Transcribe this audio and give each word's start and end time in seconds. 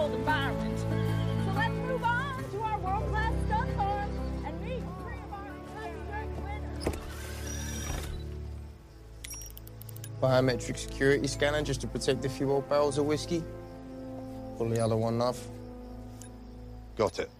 all 0.00 0.08
the 0.08 0.16
Byrons. 0.18 0.80
So 0.80 1.52
let's 1.54 1.74
move 1.74 2.02
on 2.02 2.42
to 2.52 2.60
our 2.62 2.78
world-class 2.78 3.34
farm 3.76 4.10
and 4.46 4.64
meet 4.64 4.82
three 5.02 5.20
of 5.20 5.32
our 5.34 5.52
winners. 5.76 6.96
Biometric 10.22 10.78
security 10.78 11.26
scanner 11.26 11.60
just 11.60 11.82
to 11.82 11.86
protect 11.86 12.24
a 12.24 12.30
few 12.30 12.50
old 12.50 12.66
barrels 12.70 12.96
of 12.96 13.04
whiskey. 13.04 13.44
Pull 14.56 14.70
the 14.70 14.82
other 14.82 14.96
one 14.96 15.20
off. 15.20 15.46
Got 16.96 17.18
it. 17.18 17.30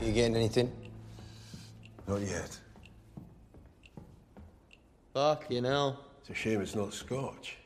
You 0.00 0.12
getting 0.12 0.36
anything? 0.36 0.72
Not 2.08 2.22
yet. 2.22 2.58
Fuck, 5.14 5.44
you 5.50 5.60
know. 5.60 5.98
It's 6.20 6.30
a 6.30 6.34
shame 6.34 6.62
it's 6.62 6.74
not 6.74 6.94
Scotch. 6.94 7.58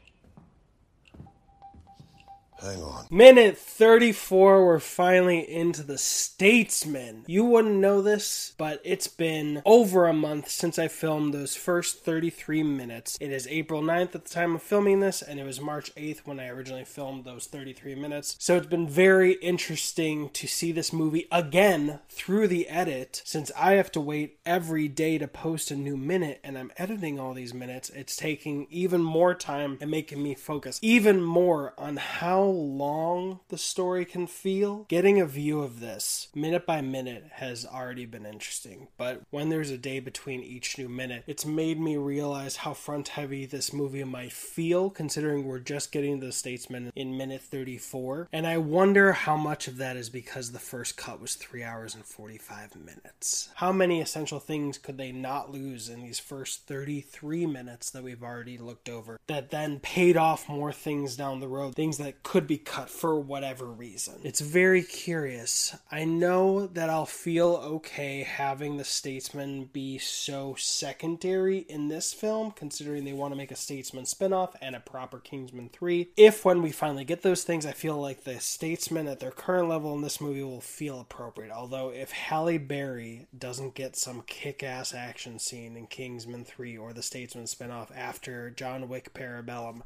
Hang 2.66 2.83
on. 2.83 3.06
Minute 3.11 3.56
34, 3.56 4.66
we're 4.66 4.80
finally 4.80 5.38
into 5.38 5.84
the 5.84 5.98
Statesman. 5.98 7.23
You 7.29 7.45
wouldn't 7.45 7.77
know 7.77 8.02
this, 8.02 8.54
but 8.59 8.80
it's 8.82 9.07
been 9.07 9.63
over 9.65 10.07
a 10.07 10.13
month 10.13 10.49
since 10.49 10.77
I 10.77 10.88
filmed 10.88 11.32
those 11.32 11.55
first 11.55 12.05
33 12.05 12.65
minutes. 12.65 13.16
It 13.21 13.30
is 13.30 13.46
April 13.46 13.82
9th 13.82 14.16
at 14.16 14.24
the 14.24 14.30
time 14.30 14.57
of 14.57 14.63
filming 14.63 14.99
this, 14.99 15.23
and 15.23 15.38
it 15.38 15.45
was 15.45 15.60
March 15.60 15.95
8th 15.95 16.23
when 16.24 16.40
I 16.40 16.49
originally 16.49 16.85
filmed 16.85 17.24
those 17.24 17.46
33 17.46 17.95
minutes. 17.95 18.35
So 18.40 18.57
it's 18.57 18.66
been 18.66 18.88
very 18.88 19.35
interesting 19.35 20.30
to 20.30 20.49
see 20.49 20.73
this 20.73 20.93
movie 20.93 21.29
again 21.30 22.01
through 22.09 22.49
the 22.49 22.68
edit 22.68 23.23
since 23.24 23.52
I 23.57 23.74
have 23.74 23.93
to 23.93 24.01
wait 24.01 24.40
every 24.45 24.88
day 24.88 25.18
to 25.18 25.29
post 25.29 25.71
a 25.71 25.77
new 25.77 25.96
minute 25.96 26.40
and 26.43 26.59
I'm 26.59 26.73
editing 26.77 27.21
all 27.21 27.33
these 27.33 27.55
minutes. 27.55 27.90
It's 27.90 28.16
taking 28.16 28.66
even 28.71 29.02
more 29.02 29.35
time 29.35 29.79
and 29.80 29.90
making 29.90 30.21
me 30.21 30.35
focus 30.35 30.80
even 30.83 31.23
more 31.23 31.73
on 31.79 31.96
how 31.96 32.55
long 32.57 33.40
the 33.49 33.59
story 33.59 34.04
can 34.04 34.26
feel. 34.26 34.85
Getting 34.88 35.21
a 35.21 35.26
view 35.26 35.60
of 35.60 35.80
this 35.80 36.29
minute 36.35 36.66
by 36.66 36.80
minute 36.80 37.24
has 37.32 37.66
already 37.66 38.07
been 38.07 38.26
interesting, 38.26 38.88
but 38.96 39.23
when 39.30 39.49
there's 39.49 39.71
a 39.71 39.79
day 39.79 40.01
between 40.01 40.43
each 40.43 40.79
new 40.79 40.88
minute, 40.88 41.24
it's 41.27 41.46
made 41.46 41.80
me 41.80 41.96
realize 41.96 42.57
how 42.57 42.74
front 42.74 43.09
heavy 43.09 43.46
this 43.46 43.73
movie 43.73 44.04
might 44.04 44.32
feel 44.32 44.90
considering 44.90 45.45
we're 45.45 45.59
just 45.59 45.93
getting 45.93 46.21
to 46.21 46.27
the 46.27 46.32
Statesman 46.32 46.93
in 46.95 47.16
minute 47.16 47.43
34. 47.43 48.29
And 48.32 48.46
I 48.46 48.59
wonder 48.59 49.12
how 49.12 49.37
much 49.37 49.68
of 49.68 49.77
that 49.79 49.96
is 49.96 50.10
because 50.10 50.52
the 50.52 50.59
first 50.59 50.96
cut 50.96 51.21
was 51.21 51.34
3 51.34 51.62
hours 51.62 51.95
and 51.95 52.04
45 52.04 52.77
minutes. 52.77 53.51
How 53.57 53.73
many 53.73 54.01
essential 54.01 54.40
things 54.40 54.79
could 54.79 54.99
they 54.99 55.12
not 55.12 55.52
lose 55.52 55.88
in 55.88 56.02
these 56.02 56.18
first 56.18 56.66
33 56.66 57.46
minutes 57.46 57.90
that 57.90 58.02
we've 58.02 58.23
already 58.23 58.59
looked 58.59 58.88
over 58.88 59.18
that 59.27 59.51
then 59.51 59.80
paid 59.80 60.16
off 60.16 60.49
more 60.49 60.73
things 60.73 61.16
down 61.16 61.40
the 61.40 61.49
road, 61.49 61.74
things 61.74 61.99
that 61.99 62.23
could 62.23 62.35
be 62.45 62.59
cut 62.59 62.90
for 62.90 63.18
whatever 63.20 63.66
reason. 63.66 64.15
It's 64.25 64.41
very 64.41 64.82
curious. 64.82 65.76
I 65.91 66.04
know 66.04 66.66
that 66.66 66.91
I'll 66.91 67.06
feel 67.06 67.60
okay 67.62 68.25
having 68.25 68.76
the 68.76 68.84
Statesman 68.84 69.66
be 69.66 69.98
so 69.98 70.56
secondary 70.59 71.59
in 71.59 71.87
this 71.87 72.12
film, 72.12 72.50
considering 72.50 73.05
they 73.05 73.12
want 73.12 73.33
to 73.33 73.37
make 73.37 73.53
a 73.53 73.56
Statesman 73.56 74.05
spinoff 74.05 74.55
and 74.61 74.75
a 74.75 74.81
proper 74.81 75.19
Kingsman 75.19 75.69
3. 75.69 76.11
If 76.16 76.44
when 76.44 76.62
we 76.62 76.72
finally 76.72 77.05
get 77.05 77.22
those 77.22 77.44
things, 77.44 77.65
I 77.65 77.72
feel 77.72 78.00
like 78.00 78.25
the 78.25 78.41
Statesman 78.41 79.06
at 79.06 79.21
their 79.21 79.31
current 79.31 79.69
level 79.69 79.94
in 79.94 80.03
this 80.03 80.21
movie 80.21 80.43
will 80.43 80.61
feel 80.61 81.00
appropriate. 81.00 81.53
Although, 81.53 81.91
if 81.91 82.11
Halle 82.11 82.59
Berry 82.59 83.27
doesn't 83.37 83.75
get 83.75 83.97
some 83.97 84.22
kick 84.22 84.62
ass 84.62 84.94
action 84.94 85.38
scene 85.38 85.77
in 85.77 85.87
Kingsman 85.87 86.44
3 86.44 86.77
or 86.77 86.93
the 86.93 87.03
Statesman 87.03 87.44
spinoff 87.44 87.97
after 87.97 88.50
John 88.50 88.88
Wick 88.88 89.15
Parabellum, 89.15 89.82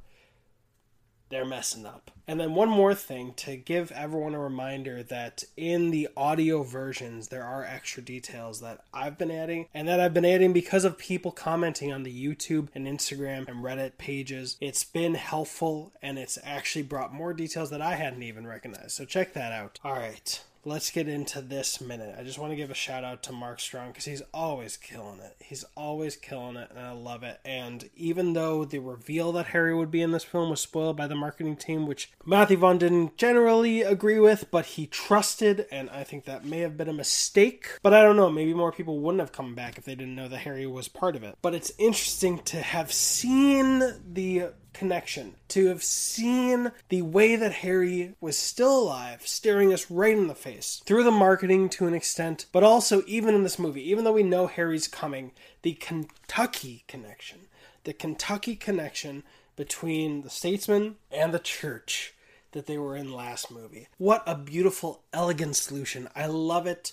they're 1.30 1.44
messing 1.44 1.86
up. 1.86 2.10
And 2.26 2.38
then 2.38 2.54
one 2.54 2.68
more 2.68 2.94
thing 2.94 3.32
to 3.38 3.56
give 3.56 3.90
everyone 3.90 4.34
a 4.34 4.40
reminder 4.40 5.02
that 5.04 5.42
in 5.56 5.90
the 5.90 6.08
audio 6.16 6.62
versions 6.62 7.28
there 7.28 7.42
are 7.42 7.64
extra 7.64 8.02
details 8.02 8.60
that 8.60 8.84
I've 8.92 9.18
been 9.18 9.30
adding 9.30 9.66
and 9.74 9.88
that 9.88 9.98
I've 9.98 10.14
been 10.14 10.24
adding 10.24 10.52
because 10.52 10.84
of 10.84 10.98
people 10.98 11.32
commenting 11.32 11.92
on 11.92 12.02
the 12.02 12.26
YouTube 12.26 12.68
and 12.74 12.86
Instagram 12.86 13.48
and 13.48 13.64
Reddit 13.64 13.98
pages. 13.98 14.56
It's 14.60 14.84
been 14.84 15.14
helpful 15.14 15.92
and 16.02 16.18
it's 16.18 16.38
actually 16.44 16.82
brought 16.82 17.12
more 17.12 17.32
details 17.32 17.70
that 17.70 17.82
I 17.82 17.94
hadn't 17.96 18.22
even 18.22 18.46
recognized. 18.46 18.92
So 18.92 19.04
check 19.04 19.32
that 19.32 19.52
out. 19.52 19.80
All 19.84 19.94
right 19.94 20.40
let's 20.64 20.90
get 20.90 21.08
into 21.08 21.40
this 21.40 21.80
minute. 21.80 22.14
I 22.18 22.22
just 22.22 22.38
want 22.38 22.52
to 22.52 22.56
give 22.56 22.70
a 22.70 22.74
shout 22.74 23.04
out 23.04 23.22
to 23.24 23.32
Mark 23.32 23.60
Strong 23.60 23.88
because 23.88 24.04
he's 24.04 24.22
always 24.34 24.76
killing 24.76 25.20
it. 25.20 25.36
He's 25.40 25.64
always 25.76 26.16
killing 26.16 26.56
it, 26.56 26.70
and 26.70 26.78
I 26.78 26.92
love 26.92 27.22
it. 27.22 27.40
And 27.44 27.88
even 27.96 28.34
though 28.34 28.64
the 28.64 28.78
reveal 28.78 29.32
that 29.32 29.46
Harry 29.46 29.74
would 29.74 29.90
be 29.90 30.02
in 30.02 30.12
this 30.12 30.24
film 30.24 30.50
was 30.50 30.60
spoiled 30.60 30.96
by 30.96 31.06
the 31.06 31.14
marketing 31.14 31.56
team, 31.56 31.86
which 31.86 32.12
Matthew 32.24 32.58
Vaughn 32.58 32.78
didn't 32.78 33.16
generally 33.16 33.82
agree 33.82 34.20
with, 34.20 34.50
but 34.50 34.66
he 34.66 34.86
trusted, 34.86 35.66
and 35.70 35.88
I 35.90 36.04
think 36.04 36.24
that 36.24 36.44
may 36.44 36.60
have 36.60 36.76
been 36.76 36.88
a 36.88 36.94
mistake. 36.94 37.78
But 37.82 37.94
I 37.94 38.02
don't 38.02 38.16
know, 38.16 38.30
maybe 38.30 38.54
more 38.54 38.72
people 38.72 39.00
wouldn't 39.00 39.20
have 39.20 39.32
come 39.32 39.54
back 39.54 39.78
if 39.78 39.84
they 39.84 39.94
didn't 39.94 40.16
know 40.16 40.28
that 40.28 40.38
Harry 40.38 40.66
was 40.66 40.88
part 40.88 41.16
of 41.16 41.22
it. 41.22 41.36
But 41.42 41.54
it's 41.54 41.72
interesting 41.78 42.38
to 42.40 42.60
have 42.60 42.92
seen 42.92 43.78
the 44.12 44.52
connection 44.72 45.34
to 45.48 45.66
have 45.66 45.82
seen 45.82 46.72
the 46.88 47.02
way 47.02 47.36
that 47.36 47.52
Harry 47.52 48.14
was 48.20 48.36
still 48.36 48.78
alive, 48.78 49.26
staring 49.26 49.72
us 49.72 49.90
right 49.90 50.16
in 50.16 50.26
the 50.26 50.34
face 50.34 50.82
through 50.84 51.04
the 51.04 51.10
marketing 51.10 51.68
to 51.70 51.86
an 51.86 51.94
extent, 51.94 52.46
but 52.52 52.62
also 52.62 53.02
even 53.06 53.34
in 53.34 53.42
this 53.42 53.58
movie, 53.58 53.88
even 53.90 54.04
though 54.04 54.12
we 54.12 54.22
know 54.22 54.46
Harry's 54.46 54.88
coming, 54.88 55.32
the 55.62 55.74
Kentucky 55.74 56.84
connection, 56.88 57.40
the 57.84 57.92
Kentucky 57.92 58.56
connection 58.56 59.22
between 59.56 60.22
the 60.22 60.30
statesman 60.30 60.96
and 61.10 61.34
the 61.34 61.38
church 61.38 62.14
that 62.52 62.66
they 62.66 62.78
were 62.78 62.96
in 62.96 63.12
last 63.12 63.50
movie. 63.50 63.86
What 63.98 64.22
a 64.26 64.34
beautiful, 64.34 65.02
elegant 65.12 65.56
solution. 65.56 66.08
I 66.16 66.26
love 66.26 66.66
it 66.66 66.92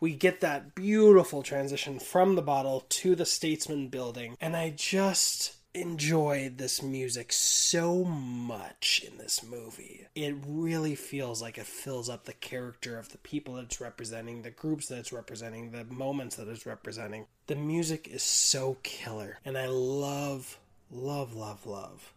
we 0.00 0.14
get 0.14 0.40
that 0.40 0.74
beautiful 0.74 1.42
transition 1.42 1.98
from 1.98 2.34
the 2.34 2.42
bottle 2.42 2.84
to 2.88 3.14
the 3.14 3.26
statesman 3.26 3.88
building 3.88 4.36
and 4.40 4.56
i 4.56 4.70
just 4.70 5.54
enjoy 5.74 6.52
this 6.56 6.82
music 6.82 7.32
so 7.32 8.04
much 8.04 9.04
in 9.06 9.18
this 9.18 9.42
movie. 9.42 10.06
It 10.14 10.34
really 10.46 10.94
feels 10.94 11.40
like 11.42 11.58
it 11.58 11.66
fills 11.66 12.08
up 12.08 12.24
the 12.24 12.32
character 12.32 12.98
of 12.98 13.10
the 13.10 13.18
people 13.18 13.54
that 13.54 13.64
it's 13.64 13.80
representing, 13.80 14.42
the 14.42 14.50
groups 14.50 14.88
that 14.88 14.98
it's 14.98 15.12
representing, 15.12 15.70
the 15.70 15.84
moments 15.84 16.36
that 16.36 16.48
it's 16.48 16.66
representing. 16.66 17.26
The 17.46 17.56
music 17.56 18.08
is 18.08 18.22
so 18.22 18.78
killer, 18.82 19.38
and 19.44 19.56
I 19.56 19.66
love, 19.66 20.58
love, 20.90 21.34
love, 21.34 21.66
love 21.66 22.12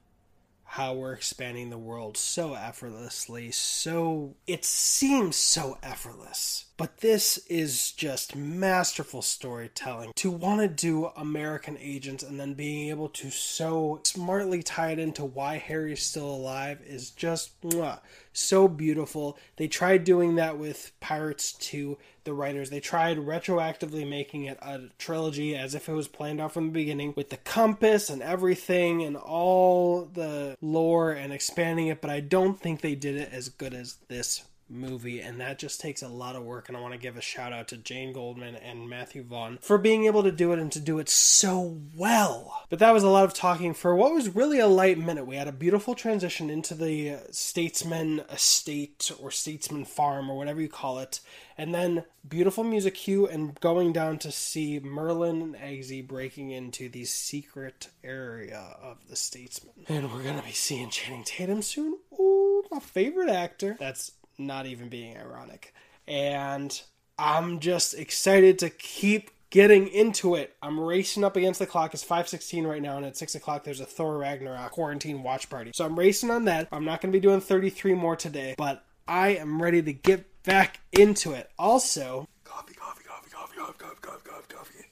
how 0.72 0.94
we're 0.94 1.12
expanding 1.12 1.70
the 1.70 1.78
world 1.78 2.16
so 2.16 2.54
effortlessly, 2.54 3.52
so 3.52 4.34
it 4.48 4.64
seems 4.64 5.36
so 5.36 5.78
effortless. 5.84 6.64
But 6.82 6.98
this 6.98 7.38
is 7.48 7.92
just 7.92 8.36
masterful 8.36 9.22
storytelling. 9.22 10.14
To 10.16 10.32
want 10.32 10.62
to 10.62 10.68
do 10.68 11.12
American 11.16 11.78
Agents 11.80 12.24
and 12.24 12.40
then 12.40 12.56
being 12.56 12.90
able 12.90 13.08
to 13.10 13.30
so 13.30 14.00
smartly 14.04 14.64
tie 14.64 14.90
it 14.90 14.98
into 14.98 15.24
why 15.24 15.60
Harry's 15.60 16.02
still 16.02 16.28
alive 16.28 16.82
is 16.84 17.12
just 17.12 17.62
mwah, 17.62 18.00
so 18.34 18.68
beautiful. 18.68 19.38
They 19.58 19.68
tried 19.68 20.06
doing 20.06 20.38
that 20.38 20.58
with 20.58 20.92
Pirates 21.00 21.54
2 21.54 22.00
the 22.24 22.34
writers. 22.34 22.72
They 22.72 22.80
tried 22.80 23.18
retroactively 23.18 24.10
making 24.10 24.46
it 24.46 24.58
a 24.62 24.90
trilogy 24.98 25.56
as 25.56 25.76
if 25.76 25.88
it 25.88 25.94
was 25.94 26.08
planned 26.08 26.42
out 26.42 26.52
from 26.52 26.68
the 26.68 26.74
beginning 26.74 27.14
with 27.16 27.30
the 27.30 27.38
compass 27.38 28.10
and 28.10 28.24
everything 28.24 29.04
and 29.04 29.18
all 29.18 30.06
the 30.06 30.58
lore 30.62 31.12
and 31.12 31.32
expanding 31.32 31.88
it, 31.88 32.02
but 32.02 32.10
I 32.10 32.22
don't 32.22 32.60
think 32.60 32.82
they 32.82 32.96
did 32.96 33.16
it 33.18 33.30
as 33.32 33.50
good 33.50 33.76
as 33.76 33.98
this 34.08 34.44
movie, 34.72 35.20
and 35.20 35.40
that 35.42 35.60
just 35.60 35.82
takes 35.82 36.02
a 36.02 36.08
lot 36.08 36.36
of 36.36 36.44
work. 36.44 36.68
And 36.68 36.78
I 36.78 36.82
want 36.82 36.94
to 36.94 37.00
give 37.00 37.18
a 37.18 37.22
shout 37.22 37.54
out 37.54 37.68
to 37.70 37.78
Jane 37.78 38.14
Goldman 38.14 38.56
and 38.56 38.90
Matthew 38.90 39.24
Vaughn 39.24 39.60
for 39.62 39.78
being 39.78 40.06
able 40.06 40.24
to 40.24 40.32
do 40.32 40.52
it 40.54 40.60
and 40.60 40.72
to 40.72 40.80
do 40.80 41.00
it 41.00 41.10
so 41.10 41.78
well. 41.96 42.66
But 42.70 42.80
that 42.80 42.94
was 42.94 43.04
a 43.04 43.10
lot 43.10 43.26
of 43.26 43.34
talking 43.34 43.74
for 43.74 43.96
what 43.96 44.14
was 44.14 44.36
really 44.36 44.60
a 44.60 44.68
light 44.68 44.98
minute. 44.98 45.26
We 45.28 45.36
had 45.36 45.48
a 45.48 45.52
beautiful 45.52 45.96
transition 45.96 46.50
into 46.50 46.74
the 46.74 47.18
Statesman 47.32 48.22
estate 48.32 49.12
or 49.20 49.32
Statesman 49.32 49.86
farm 49.86 50.30
or 50.30 50.38
whatever 50.38 50.62
you 50.62 50.70
call 50.70 51.00
it, 51.00 51.20
and 51.58 51.74
then 51.76 52.06
beautiful 52.28 52.64
music 52.64 52.96
cue 52.96 53.28
and 53.28 53.60
going 53.60 53.94
down 53.94 54.18
to 54.20 54.32
see 54.32 54.80
Merlin 54.80 55.42
and 55.42 55.56
Eggsy 55.56 56.08
breaking 56.08 56.52
into 56.52 56.90
the 56.90 57.06
secret 57.06 57.90
area 58.04 58.76
of 58.82 59.08
the 59.10 59.16
Statesman. 59.16 59.74
And 59.88 60.12
we're 60.14 60.24
gonna 60.24 60.42
be 60.42 60.52
seeing 60.52 60.90
Channing 60.90 61.24
Tatum 61.24 61.62
soon. 61.62 61.98
Ooh, 62.20 62.64
my 62.72 62.80
favorite 62.80 63.30
actor. 63.30 63.76
That's 63.80 64.12
not 64.46 64.66
even 64.66 64.90
being 64.90 65.18
ironic. 65.18 65.74
And 66.08 66.82
I'm 67.18 67.60
just 67.60 67.94
excited 67.94 68.60
to 68.60 68.70
keep 68.70 69.32
getting 69.50 69.88
into 69.88 70.36
it. 70.36 70.56
I'm 70.64 70.80
racing 70.80 71.24
up 71.24 71.36
against 71.36 71.60
the 71.60 71.68
clock. 71.68 71.94
It's 71.94 72.04
5:16 72.04 72.66
right 72.66 72.82
now, 72.82 72.98
and 72.98 73.06
at 73.06 73.18
six 73.18 73.36
o'clock 73.36 73.64
there's 73.64 73.80
a 73.80 73.86
Thor 73.86 74.18
Ragnarok 74.18 74.72
quarantine 74.72 75.22
watch 75.22 75.50
party. 75.50 75.72
So 75.74 75.86
I'm 75.86 76.00
racing 76.00 76.32
on 76.32 76.46
that. 76.46 76.68
I'm 76.72 76.86
not 76.86 77.02
going 77.02 77.12
to 77.12 77.16
be 77.16 77.22
doing 77.22 77.42
33 77.42 77.94
more 77.94 78.16
today, 78.16 78.56
but 78.58 78.84
I 79.08 79.30
am 79.30 79.62
ready 79.62 79.82
to 79.84 79.94
get 79.94 80.26
back 80.44 80.80
into 80.94 81.34
it. 81.34 81.50
Also, 81.60 82.28
coffee, 82.44 82.74
coffee, 82.74 83.04
coffee, 83.04 83.30
coffee, 83.30 83.58
coffee, 83.58 83.78
coffee, 83.78 84.02
coffee, 84.02 84.24
coffee. 84.26 84.86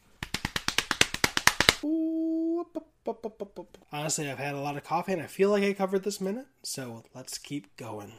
Honestly, 3.92 4.30
I've 4.30 4.38
had 4.38 4.54
a 4.54 4.60
lot 4.60 4.78
of 4.78 4.84
coffee 4.84 5.14
and 5.14 5.22
I 5.22 5.28
feel 5.28 5.50
like 5.50 5.64
I 5.64 5.74
covered 5.74 6.04
this 6.04 6.22
minute, 6.22 6.46
so 6.62 7.04
let's 7.16 7.38
keep 7.38 7.76
going. 7.78 8.14